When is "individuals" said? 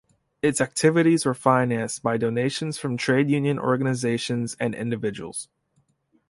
4.73-5.47